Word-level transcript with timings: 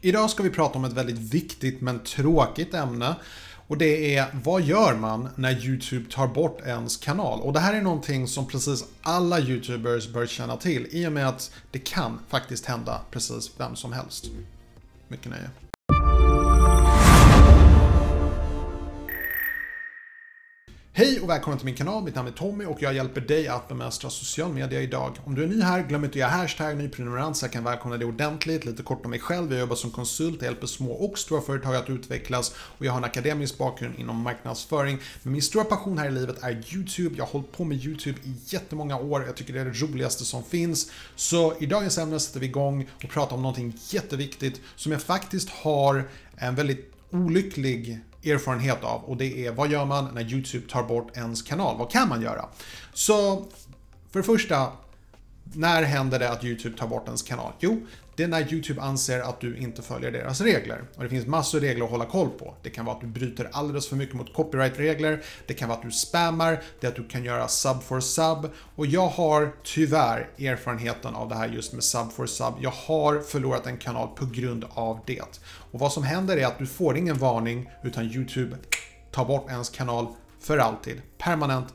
Idag 0.00 0.30
ska 0.30 0.42
vi 0.42 0.50
prata 0.50 0.78
om 0.78 0.84
ett 0.84 0.92
väldigt 0.92 1.18
viktigt 1.18 1.80
men 1.80 1.98
tråkigt 1.98 2.74
ämne. 2.74 3.16
Och 3.66 3.78
det 3.78 4.16
är 4.16 4.26
vad 4.44 4.62
gör 4.62 4.94
man 4.94 5.28
när 5.34 5.66
YouTube 5.66 6.10
tar 6.10 6.26
bort 6.26 6.60
ens 6.66 6.96
kanal? 6.96 7.40
Och 7.40 7.52
det 7.52 7.60
här 7.60 7.74
är 7.74 7.82
någonting 7.82 8.28
som 8.28 8.46
precis 8.46 8.84
alla 9.02 9.40
YouTubers 9.40 10.08
bör 10.08 10.26
känna 10.26 10.56
till 10.56 10.86
i 10.90 11.06
och 11.06 11.12
med 11.12 11.28
att 11.28 11.52
det 11.70 11.78
kan 11.78 12.18
faktiskt 12.28 12.64
hända 12.66 13.00
precis 13.10 13.50
vem 13.58 13.76
som 13.76 13.92
helst. 13.92 14.26
Mycket 15.08 15.30
nöje. 15.30 15.50
Hej 20.98 21.20
och 21.20 21.28
välkommen 21.28 21.58
till 21.58 21.66
min 21.66 21.74
kanal, 21.74 22.04
mitt 22.04 22.14
namn 22.14 22.28
är 22.28 22.32
Tommy 22.32 22.64
och 22.64 22.82
jag 22.82 22.94
hjälper 22.94 23.20
dig 23.20 23.48
att 23.48 23.68
bemästra 23.68 24.10
social 24.10 24.52
media 24.52 24.82
idag. 24.82 25.18
Om 25.24 25.34
du 25.34 25.42
är 25.42 25.46
ny 25.46 25.60
här, 25.62 25.82
glöm 25.88 26.04
inte 26.04 26.12
att 26.12 26.16
göra 26.16 26.30
hashtag 26.30 26.76
nyprenumerant 26.76 27.36
så 27.36 27.44
jag 27.44 27.52
kan 27.52 27.64
välkomna 27.64 27.96
dig 27.96 28.06
ordentligt. 28.06 28.64
Lite 28.64 28.82
kort 28.82 29.04
om 29.04 29.10
mig 29.10 29.20
själv, 29.20 29.52
jag 29.52 29.60
jobbar 29.60 29.76
som 29.76 29.90
konsult, 29.90 30.42
jag 30.42 30.50
hjälper 30.50 30.66
små 30.66 30.92
och 30.92 31.18
stora 31.18 31.40
företag 31.40 31.76
att 31.76 31.90
utvecklas 31.90 32.54
och 32.58 32.86
jag 32.86 32.92
har 32.92 32.98
en 32.98 33.04
akademisk 33.04 33.58
bakgrund 33.58 33.94
inom 33.98 34.16
marknadsföring. 34.16 34.98
Men 35.22 35.32
min 35.32 35.42
stora 35.42 35.64
passion 35.64 35.98
här 35.98 36.08
i 36.08 36.12
livet 36.12 36.42
är 36.42 36.50
YouTube. 36.74 37.16
Jag 37.16 37.24
har 37.24 37.32
hållit 37.32 37.52
på 37.52 37.64
med 37.64 37.84
YouTube 37.84 38.18
i 38.24 38.34
jättemånga 38.46 38.98
år, 38.98 39.24
jag 39.26 39.36
tycker 39.36 39.52
det 39.52 39.60
är 39.60 39.64
det 39.64 39.82
roligaste 39.82 40.24
som 40.24 40.44
finns. 40.44 40.90
Så 41.16 41.54
i 41.60 41.66
dagens 41.66 41.98
ämne 41.98 42.20
sätter 42.20 42.40
vi 42.40 42.46
igång 42.46 42.88
och 43.04 43.10
pratar 43.10 43.36
om 43.36 43.42
någonting 43.42 43.74
jätteviktigt 43.90 44.60
som 44.76 44.92
jag 44.92 45.02
faktiskt 45.02 45.50
har 45.50 46.08
en 46.36 46.54
väldigt 46.54 46.92
olycklig 47.10 48.00
erfarenhet 48.24 48.84
av 48.84 49.04
och 49.04 49.16
det 49.16 49.46
är 49.46 49.52
vad 49.52 49.70
gör 49.70 49.84
man 49.84 50.14
när 50.14 50.32
YouTube 50.32 50.68
tar 50.68 50.82
bort 50.82 51.16
ens 51.16 51.42
kanal? 51.42 51.78
Vad 51.78 51.90
kan 51.90 52.08
man 52.08 52.22
göra? 52.22 52.48
Så 52.92 53.44
för 54.10 54.18
det 54.18 54.22
första, 54.22 54.72
när 55.54 55.82
händer 55.82 56.18
det 56.18 56.30
att 56.30 56.44
YouTube 56.44 56.78
tar 56.78 56.86
bort 56.86 57.06
ens 57.06 57.22
kanal? 57.22 57.52
Jo, 57.58 57.86
det 58.18 58.24
är 58.24 58.28
när 58.28 58.52
YouTube 58.52 58.82
anser 58.82 59.20
att 59.20 59.40
du 59.40 59.56
inte 59.56 59.82
följer 59.82 60.10
deras 60.10 60.40
regler. 60.40 60.84
Och 60.96 61.02
det 61.02 61.08
finns 61.08 61.26
massor 61.26 61.58
av 61.58 61.64
regler 61.64 61.84
att 61.84 61.90
hålla 61.90 62.04
koll 62.04 62.28
på. 62.30 62.54
Det 62.62 62.70
kan 62.70 62.84
vara 62.84 62.96
att 62.96 63.00
du 63.00 63.06
bryter 63.06 63.48
alldeles 63.52 63.88
för 63.88 63.96
mycket 63.96 64.14
mot 64.14 64.34
copyrightregler. 64.34 65.22
Det 65.46 65.54
kan 65.54 65.68
vara 65.68 65.78
att 65.78 65.84
du 65.84 65.90
spammar. 65.90 66.62
Det 66.80 66.86
är 66.86 66.90
att 66.90 66.96
du 66.96 67.08
kan 67.08 67.24
göra 67.24 67.48
sub 67.48 67.82
for 67.82 68.00
sub. 68.00 68.50
Och 68.76 68.86
jag 68.86 69.08
har 69.08 69.52
tyvärr 69.64 70.30
erfarenheten 70.38 71.14
av 71.14 71.28
det 71.28 71.34
här 71.34 71.48
just 71.48 71.72
med 71.72 71.84
sub 71.84 72.12
for 72.12 72.26
sub. 72.26 72.54
Jag 72.60 72.70
har 72.70 73.20
förlorat 73.20 73.66
en 73.66 73.76
kanal 73.76 74.08
på 74.16 74.26
grund 74.26 74.64
av 74.70 75.00
det. 75.06 75.40
Och 75.70 75.80
vad 75.80 75.92
som 75.92 76.02
händer 76.02 76.36
är 76.36 76.46
att 76.46 76.58
du 76.58 76.66
får 76.66 76.96
ingen 76.96 77.18
varning 77.18 77.70
utan 77.84 78.04
YouTube 78.04 78.56
tar 79.10 79.24
bort 79.24 79.50
ens 79.50 79.70
kanal 79.70 80.06
för 80.40 80.58
alltid. 80.58 81.02
Permanent. 81.18 81.74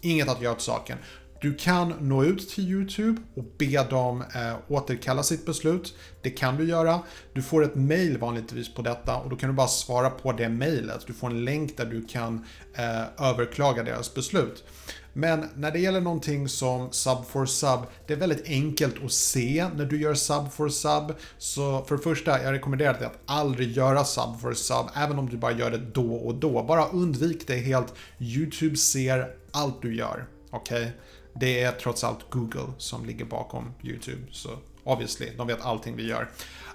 Inget 0.00 0.28
att 0.28 0.42
göra 0.42 0.52
åt 0.52 0.60
saken. 0.60 0.98
Du 1.40 1.54
kan 1.54 1.94
nå 2.00 2.24
ut 2.24 2.48
till 2.48 2.64
YouTube 2.64 3.22
och 3.34 3.44
be 3.58 3.84
dem 3.90 4.24
eh, 4.34 4.56
återkalla 4.68 5.22
sitt 5.22 5.46
beslut. 5.46 5.94
Det 6.22 6.30
kan 6.30 6.56
du 6.56 6.64
göra. 6.68 7.00
Du 7.32 7.42
får 7.42 7.64
ett 7.64 7.74
mail 7.74 8.18
vanligtvis 8.18 8.74
på 8.74 8.82
detta 8.82 9.16
och 9.16 9.30
då 9.30 9.36
kan 9.36 9.48
du 9.50 9.54
bara 9.54 9.68
svara 9.68 10.10
på 10.10 10.32
det 10.32 10.48
mailet. 10.48 11.06
Du 11.06 11.12
får 11.12 11.26
en 11.30 11.44
länk 11.44 11.76
där 11.76 11.86
du 11.86 12.04
kan 12.04 12.44
eh, 12.74 13.28
överklaga 13.28 13.82
deras 13.82 14.14
beslut. 14.14 14.64
Men 15.12 15.48
när 15.54 15.70
det 15.70 15.78
gäller 15.78 16.00
någonting 16.00 16.48
som 16.48 16.92
sub 16.92 17.24
for 17.28 17.46
sub, 17.46 17.80
det 18.06 18.12
är 18.12 18.16
väldigt 18.16 18.46
enkelt 18.46 19.04
att 19.04 19.12
se 19.12 19.66
när 19.76 19.84
du 19.84 20.00
gör 20.00 20.14
sub 20.14 20.52
for 20.52 20.68
sub. 20.68 21.16
Så 21.38 21.84
för 21.84 21.96
det 21.96 22.02
första, 22.02 22.42
jag 22.42 22.52
rekommenderar 22.52 22.94
dig 22.94 23.06
att 23.06 23.18
aldrig 23.26 23.70
göra 23.70 24.04
sub 24.04 24.40
for 24.40 24.52
sub, 24.54 24.86
även 24.94 25.18
om 25.18 25.28
du 25.28 25.36
bara 25.36 25.52
gör 25.52 25.70
det 25.70 25.78
då 25.78 26.14
och 26.14 26.34
då. 26.34 26.62
Bara 26.62 26.88
undvik 26.88 27.46
det 27.46 27.56
helt. 27.56 27.94
YouTube 28.20 28.76
ser 28.76 29.34
allt 29.50 29.82
du 29.82 29.96
gör. 29.96 30.26
Okej? 30.50 30.82
Okay? 30.82 30.92
Det 31.34 31.62
är 31.62 31.72
trots 31.72 32.04
allt 32.04 32.30
Google 32.30 32.72
som 32.78 33.06
ligger 33.06 33.24
bakom 33.24 33.74
YouTube. 33.82 34.22
Så 34.30 34.50
obviously, 34.84 35.30
de 35.36 35.46
vet 35.46 35.60
allting 35.60 35.96
vi 35.96 36.06
gör. 36.06 36.30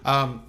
Um, 0.05 0.39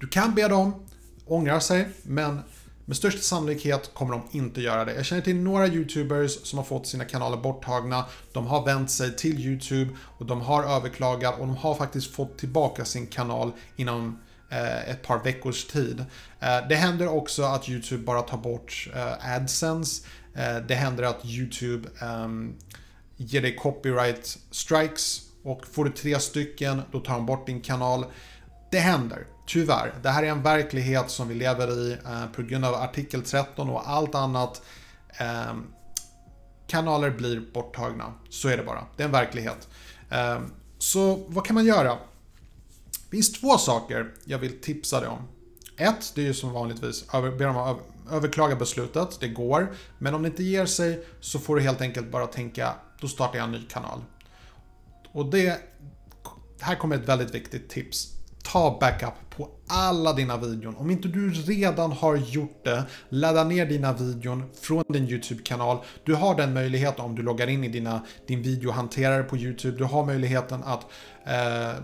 du 0.00 0.08
kan 0.08 0.34
be 0.34 0.48
dem 0.48 0.86
ångra 1.26 1.60
sig, 1.60 1.88
men 2.02 2.40
med 2.84 2.96
största 2.96 3.20
sannolikhet 3.20 3.94
kommer 3.94 4.12
de 4.12 4.38
inte 4.38 4.60
göra 4.60 4.84
det. 4.84 4.94
Jag 4.94 5.04
känner 5.04 5.22
till 5.22 5.36
några 5.36 5.66
YouTubers 5.66 6.46
som 6.46 6.58
har 6.58 6.64
fått 6.64 6.86
sina 6.86 7.04
kanaler 7.04 7.36
borttagna. 7.36 8.04
De 8.32 8.46
har 8.46 8.64
vänt 8.64 8.90
sig 8.90 9.16
till 9.16 9.38
YouTube 9.40 9.90
och 10.00 10.26
de 10.26 10.40
har 10.40 10.64
överklagat 10.64 11.34
och 11.34 11.46
de 11.46 11.56
har 11.56 11.74
faktiskt 11.74 12.14
fått 12.14 12.38
tillbaka 12.38 12.84
sin 12.84 13.06
kanal 13.06 13.52
inom 13.76 14.18
eh, 14.50 14.90
ett 14.90 15.02
par 15.02 15.24
veckors 15.24 15.64
tid. 15.64 16.04
Eh, 16.40 16.68
det 16.68 16.74
händer 16.74 17.08
också 17.08 17.42
att 17.42 17.68
YouTube 17.68 18.04
bara 18.04 18.22
tar 18.22 18.38
bort 18.38 18.88
eh, 18.94 19.34
AdSense. 19.36 20.06
Eh, 20.34 20.56
det 20.56 20.74
händer 20.74 21.04
att 21.04 21.24
YouTube 21.24 21.88
ehm, 22.00 22.54
ger 23.18 23.42
dig 23.42 23.56
copyright 23.56 24.38
strikes 24.50 25.20
och 25.44 25.66
får 25.66 25.84
du 25.84 25.90
tre 25.90 26.20
stycken 26.20 26.82
då 26.92 27.00
tar 27.00 27.14
de 27.14 27.26
bort 27.26 27.46
din 27.46 27.60
kanal. 27.60 28.04
Det 28.70 28.78
händer, 28.78 29.26
tyvärr. 29.46 29.94
Det 30.02 30.08
här 30.08 30.22
är 30.22 30.26
en 30.26 30.42
verklighet 30.42 31.10
som 31.10 31.28
vi 31.28 31.34
lever 31.34 31.70
i 31.70 31.92
eh, 31.92 32.26
på 32.26 32.42
grund 32.42 32.64
av 32.64 32.74
artikel 32.74 33.22
13 33.22 33.70
och 33.70 33.90
allt 33.90 34.14
annat. 34.14 34.62
Eh, 35.20 35.54
kanaler 36.66 37.10
blir 37.10 37.42
borttagna, 37.54 38.12
så 38.30 38.48
är 38.48 38.56
det 38.56 38.62
bara. 38.62 38.84
Det 38.96 39.02
är 39.02 39.06
en 39.06 39.12
verklighet. 39.12 39.68
Eh, 40.10 40.40
så 40.78 41.24
vad 41.28 41.46
kan 41.46 41.54
man 41.54 41.66
göra? 41.66 41.98
Det 43.10 43.16
finns 43.16 43.32
två 43.40 43.58
saker 43.58 44.14
jag 44.24 44.38
vill 44.38 44.60
tipsa 44.60 45.00
dig 45.00 45.08
om. 45.08 45.28
Ett, 45.76 46.12
det 46.14 46.20
är 46.20 46.26
ju 46.26 46.34
som 46.34 46.52
vanligtvis, 46.52 47.04
be 47.12 47.44
dem 47.44 47.56
att 47.56 47.78
överklaga 48.10 48.56
beslutet, 48.56 49.20
det 49.20 49.28
går. 49.28 49.72
Men 49.98 50.14
om 50.14 50.22
det 50.22 50.28
inte 50.28 50.42
ger 50.42 50.66
sig 50.66 51.04
så 51.20 51.38
får 51.38 51.56
du 51.56 51.62
helt 51.62 51.80
enkelt 51.80 52.10
bara 52.10 52.26
tänka, 52.26 52.74
då 53.00 53.08
startar 53.08 53.38
jag 53.38 53.44
en 53.44 53.52
ny 53.52 53.62
kanal. 53.68 54.00
Och 55.12 55.30
det, 55.30 55.60
här 56.60 56.74
kommer 56.74 56.96
ett 56.96 57.08
väldigt 57.08 57.34
viktigt 57.34 57.68
tips. 57.68 58.14
Ta 58.42 58.78
backup 58.80 59.14
på 59.30 59.48
alla 59.68 60.12
dina 60.12 60.36
videon. 60.36 60.76
Om 60.76 60.90
inte 60.90 61.08
du 61.08 61.30
redan 61.30 61.92
har 61.92 62.16
gjort 62.16 62.64
det, 62.64 62.84
ladda 63.08 63.44
ner 63.44 63.66
dina 63.66 63.92
videon 63.92 64.44
från 64.60 64.84
din 64.88 65.08
YouTube-kanal. 65.08 65.78
Du 66.04 66.14
har 66.14 66.34
den 66.34 66.54
möjligheten 66.54 67.04
om 67.04 67.14
du 67.14 67.22
loggar 67.22 67.46
in 67.46 67.64
i 67.64 67.68
dina, 67.68 68.00
din 68.26 68.42
videohanterare 68.42 69.22
på 69.22 69.36
YouTube. 69.36 69.78
Du 69.78 69.84
har 69.84 70.06
möjligheten 70.06 70.62
att 70.64 70.86
eh, 71.24 71.82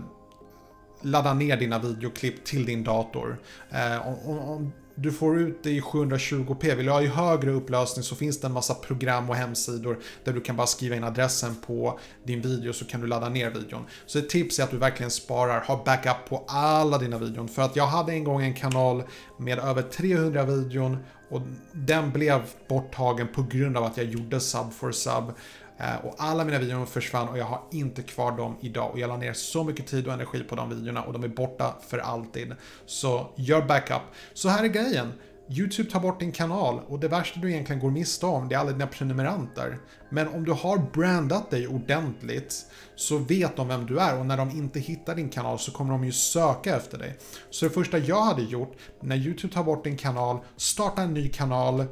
ladda 1.01 1.33
ner 1.33 1.57
dina 1.57 1.79
videoklipp 1.79 2.45
till 2.45 2.65
din 2.65 2.83
dator. 2.83 3.37
Eh, 3.69 4.07
om, 4.07 4.39
om, 4.39 4.71
du 4.95 5.11
får 5.11 5.39
ut 5.39 5.63
det 5.63 5.69
i 5.69 5.81
720p. 5.81 6.75
Vill 6.75 6.85
du 6.85 6.91
ha 6.91 7.01
i 7.01 7.07
högre 7.07 7.51
upplösning 7.51 8.03
så 8.03 8.15
finns 8.15 8.39
det 8.39 8.47
en 8.47 8.53
massa 8.53 8.73
program 8.73 9.29
och 9.29 9.35
hemsidor 9.35 9.99
där 10.23 10.33
du 10.33 10.41
kan 10.41 10.55
bara 10.55 10.67
skriva 10.67 10.95
in 10.95 11.03
adressen 11.03 11.55
på 11.55 11.99
din 12.23 12.41
video 12.41 12.73
så 12.73 12.85
kan 12.85 13.01
du 13.01 13.07
ladda 13.07 13.29
ner 13.29 13.49
videon. 13.49 13.85
Så 14.05 14.19
ett 14.19 14.29
tips 14.29 14.59
är 14.59 14.63
att 14.63 14.71
du 14.71 14.77
verkligen 14.77 15.11
sparar, 15.11 15.61
ha 15.61 15.83
backup 15.85 16.29
på 16.29 16.43
alla 16.47 16.97
dina 16.97 17.17
videon. 17.17 17.47
För 17.47 17.61
att 17.61 17.75
jag 17.75 17.87
hade 17.87 18.11
en 18.11 18.23
gång 18.23 18.41
en 18.41 18.53
kanal 18.53 19.03
med 19.39 19.59
över 19.59 19.81
300 19.81 20.43
videon 20.45 20.97
och 21.29 21.41
den 21.71 22.11
blev 22.11 22.41
borttagen 22.69 23.27
på 23.27 23.43
grund 23.43 23.77
av 23.77 23.83
att 23.83 23.97
jag 23.97 24.05
gjorde 24.05 24.39
sub 24.39 24.73
for 24.73 24.91
sub. 24.91 25.33
Eh, 25.77 25.95
och 26.05 26.15
alla 26.17 26.45
mina 26.45 26.59
videor 26.59 26.85
försvann 26.85 27.27
och 27.27 27.37
jag 27.37 27.45
har 27.45 27.61
inte 27.71 28.01
kvar 28.01 28.31
dem 28.31 28.55
idag. 28.61 28.91
Och 28.91 28.99
jag 28.99 29.07
la 29.07 29.17
ner 29.17 29.33
så 29.33 29.63
mycket 29.63 29.87
tid 29.87 30.07
och 30.07 30.13
energi 30.13 30.43
på 30.43 30.55
de 30.55 30.69
videorna 30.69 31.03
och 31.03 31.13
de 31.13 31.23
är 31.23 31.27
borta 31.27 31.75
för 31.87 31.97
alltid. 31.97 32.55
Så 32.85 33.29
gör 33.35 33.61
backup. 33.61 34.01
Så 34.33 34.49
här 34.49 34.63
är 34.63 34.67
grejen. 34.67 35.13
YouTube 35.49 35.89
tar 35.89 35.99
bort 35.99 36.19
din 36.19 36.31
kanal 36.31 36.81
och 36.87 36.99
det 36.99 37.07
värsta 37.07 37.39
du 37.39 37.51
egentligen 37.51 37.81
går 37.81 37.91
miste 37.91 38.25
om 38.25 38.47
det 38.47 38.55
är 38.55 38.59
alla 38.59 38.71
dina 38.71 38.87
prenumeranter. 38.87 39.77
Men 40.09 40.27
om 40.27 40.45
du 40.45 40.51
har 40.51 40.77
brandat 40.93 41.51
dig 41.51 41.67
ordentligt 41.67 42.65
så 42.95 43.17
vet 43.17 43.55
de 43.55 43.67
vem 43.67 43.85
du 43.85 43.99
är 43.99 44.19
och 44.19 44.25
när 44.25 44.37
de 44.37 44.49
inte 44.49 44.79
hittar 44.79 45.15
din 45.15 45.29
kanal 45.29 45.59
så 45.59 45.71
kommer 45.71 45.91
de 45.91 46.03
ju 46.03 46.11
söka 46.11 46.75
efter 46.75 46.97
dig. 46.97 47.17
Så 47.49 47.65
det 47.65 47.71
första 47.71 47.97
jag 47.97 48.21
hade 48.21 48.41
gjort 48.41 48.77
när 49.01 49.15
YouTube 49.15 49.53
tar 49.53 49.63
bort 49.63 49.83
din 49.83 49.97
kanal, 49.97 50.39
starta 50.57 51.01
en 51.01 51.13
ny 51.13 51.29
kanal. 51.29 51.85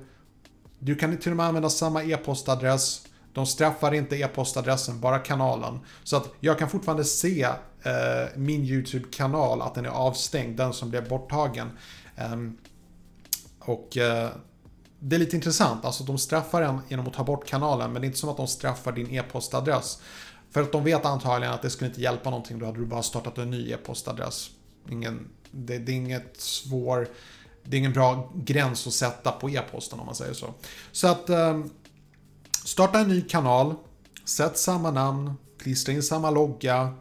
Du 0.80 0.96
kan 0.96 1.18
till 1.18 1.32
och 1.32 1.38
med 1.38 1.46
använda 1.46 1.70
samma 1.70 2.04
e-postadress 2.04 3.08
de 3.34 3.46
straffar 3.46 3.94
inte 3.94 4.16
e-postadressen, 4.16 5.00
bara 5.00 5.20
kanalen. 5.20 5.80
Så 6.04 6.18
att 6.18 6.30
jag 6.40 6.60
kan 6.60 6.70
fortfarande 6.70 7.06
se 7.06 7.44
eh, 7.84 7.92
min 8.36 8.64
YouTube-kanal, 8.64 9.62
att 9.62 9.76
den 9.76 9.86
är 9.86 9.90
avstängd, 9.90 10.58
den 10.58 10.74
som 10.74 10.90
blev 10.90 11.10
borttagen. 11.10 11.70
Eh, 12.16 12.36
och 13.60 13.98
eh, 13.98 14.30
det 15.00 15.16
är 15.16 15.20
lite 15.20 15.36
intressant, 15.36 15.86
alltså 15.86 16.04
de 16.04 16.18
straffar 16.18 16.62
en 16.62 16.80
genom 16.88 17.08
att 17.08 17.14
ta 17.14 17.24
bort 17.24 17.48
kanalen, 17.48 17.94
men 17.94 18.02
det 18.02 18.06
är 18.06 18.10
inte 18.10 18.20
som 18.20 18.30
att 18.30 18.38
de 18.38 18.48
straffar 18.48 18.92
din 18.92 19.12
e-postadress. 19.12 20.02
För 20.52 20.62
att 20.62 20.72
de 20.72 20.84
vet 20.84 21.06
antagligen 21.06 21.54
att 21.54 21.62
det 21.62 21.70
skulle 21.70 21.90
inte 21.90 22.02
hjälpa 22.02 22.30
någonting, 22.30 22.60
då 22.60 22.66
hade 22.66 22.80
du 22.80 22.86
bara 22.86 23.04
startat 23.04 23.38
en 23.38 23.50
ny 23.50 23.72
e-postadress. 23.72 24.50
Ingen, 24.90 25.30
det, 25.52 25.78
det 25.78 25.92
är 25.92 25.96
inget 25.96 26.42
svår, 26.42 27.08
det 27.64 27.78
är 27.78 27.80
ingen 27.80 27.94
bra 27.94 28.32
gräns 28.36 28.88
att 28.88 28.94
sätta 28.94 29.32
på 29.32 29.50
e-posten 29.50 30.00
om 30.00 30.06
man 30.06 30.16
säger 30.16 30.34
så. 30.34 30.54
Så 30.92 31.08
att 31.08 31.30
ehm, 31.30 31.70
Starta 32.66 33.00
en 33.00 33.08
ny 33.08 33.22
kanal, 33.22 33.76
sätt 34.26 34.58
samma 34.58 34.92
namn, 34.92 35.34
klistra 35.60 35.94
in 35.94 36.04
samma 36.04 36.32
logga, 36.32 36.94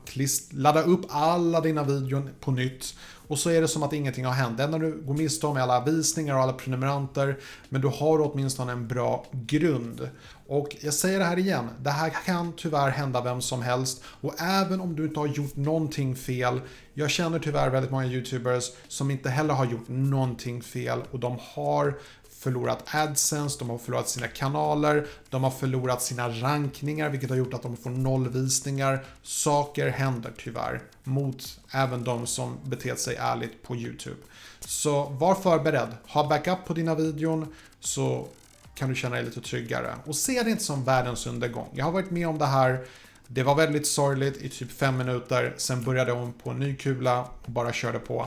ladda 0.50 0.82
upp 0.82 1.00
alla 1.09 1.61
dina 1.61 1.85
videon 1.85 2.31
på 2.41 2.50
nytt. 2.50 2.94
Och 3.29 3.38
så 3.38 3.50
är 3.50 3.61
det 3.61 3.69
som 3.69 3.82
att 3.82 3.93
ingenting 3.93 4.25
har 4.25 4.32
hänt. 4.32 4.56
Det 4.56 4.64
enda 4.64 4.79
du 4.79 5.03
går 5.03 5.14
miste 5.14 5.47
om 5.47 5.56
är 5.56 5.61
alla 5.61 5.85
visningar 5.85 6.35
och 6.35 6.41
alla 6.41 6.53
prenumeranter, 6.53 7.38
men 7.69 7.81
du 7.81 7.88
har 7.88 8.31
åtminstone 8.31 8.73
en 8.73 8.88
bra 8.88 9.26
grund. 9.32 10.09
Och 10.47 10.76
jag 10.81 10.94
säger 10.94 11.19
det 11.19 11.25
här 11.25 11.38
igen, 11.38 11.69
det 11.81 11.91
här 11.91 12.12
kan 12.26 12.53
tyvärr 12.56 12.91
hända 12.91 13.20
vem 13.20 13.41
som 13.41 13.62
helst. 13.62 14.03
Och 14.05 14.41
även 14.41 14.81
om 14.81 14.97
du 14.97 15.05
inte 15.05 15.20
har 15.20 15.26
gjort 15.26 15.56
någonting 15.56 16.17
fel, 16.17 16.61
jag 16.94 17.11
känner 17.11 17.38
tyvärr 17.38 17.70
väldigt 17.70 17.91
många 17.91 18.06
YouTubers 18.06 18.70
som 18.88 19.11
inte 19.11 19.31
heller 19.31 19.55
har 19.55 19.67
gjort 19.67 19.88
någonting 19.88 20.62
fel. 20.62 21.03
Och 21.11 21.20
de 21.20 21.38
har 21.55 21.99
förlorat 22.42 22.94
AdSense, 22.94 23.58
de 23.58 23.70
har 23.70 23.78
förlorat 23.78 24.08
sina 24.08 24.28
kanaler, 24.28 25.06
de 25.30 25.44
har 25.44 25.50
förlorat 25.50 26.02
sina 26.02 26.28
rankningar 26.28 27.08
vilket 27.10 27.30
har 27.30 27.36
gjort 27.36 27.54
att 27.54 27.62
de 27.62 27.76
får 27.76 27.90
nollvisningar. 27.90 29.04
Saker 29.22 29.88
händer 29.88 30.32
tyvärr 30.38 30.82
mot 31.04 31.60
även 31.70 32.04
de 32.04 32.26
som 32.26 32.58
betett 32.64 33.00
sig 33.00 33.16
ärligt 33.16 33.62
på 33.62 33.76
YouTube. 33.76 34.16
Så 34.60 35.04
var 35.04 35.34
förberedd, 35.34 35.88
ha 36.08 36.28
backup 36.28 36.64
på 36.66 36.74
dina 36.74 36.94
videon 36.94 37.54
så 37.80 38.26
kan 38.74 38.88
du 38.88 38.94
känna 38.94 39.16
dig 39.16 39.24
lite 39.24 39.40
tryggare. 39.40 39.94
Och 40.06 40.16
se 40.16 40.42
det 40.42 40.50
inte 40.50 40.64
som 40.64 40.84
världens 40.84 41.26
undergång. 41.26 41.68
Jag 41.72 41.84
har 41.84 41.92
varit 41.92 42.10
med 42.10 42.28
om 42.28 42.38
det 42.38 42.46
här 42.46 42.86
det 43.26 43.42
var 43.42 43.54
väldigt 43.54 43.86
sorgligt 43.86 44.42
i 44.42 44.48
typ 44.48 44.72
fem 44.72 44.96
minuter, 44.96 45.54
sen 45.56 45.84
började 45.84 46.12
hon 46.12 46.32
på 46.32 46.50
en 46.50 46.58
ny 46.58 46.76
kula 46.76 47.20
och 47.44 47.50
bara 47.50 47.72
körde 47.72 47.98
på. 47.98 48.26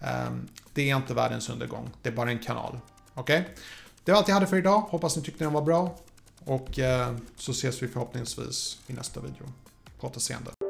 Ehm, 0.00 0.48
det 0.74 0.90
är 0.90 0.96
inte 0.96 1.14
världens 1.14 1.50
undergång, 1.50 1.90
det 2.02 2.08
är 2.08 2.12
bara 2.12 2.30
en 2.30 2.38
kanal. 2.38 2.78
Okej? 3.14 3.40
Okay? 3.40 3.52
Det 4.04 4.12
var 4.12 4.18
allt 4.18 4.28
jag 4.28 4.34
hade 4.34 4.46
för 4.46 4.56
idag. 4.56 4.80
Hoppas 4.80 5.16
ni 5.16 5.22
tyckte 5.22 5.44
den 5.44 5.52
var 5.52 5.62
bra. 5.62 5.96
Och 6.44 6.78
eh, 6.78 7.14
så 7.36 7.50
ses 7.50 7.82
vi 7.82 7.88
förhoppningsvis 7.88 8.78
i 8.86 8.92
nästa 8.92 9.20
video. 9.20 9.44
På 10.00 10.06
återseende. 10.06 10.63